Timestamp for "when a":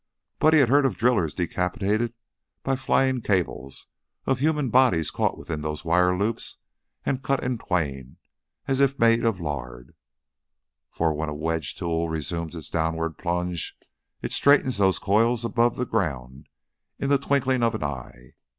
11.13-11.35